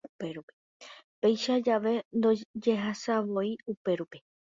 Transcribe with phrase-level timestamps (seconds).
[1.19, 4.17] Péicha jave ndojehasaivoi upérupi.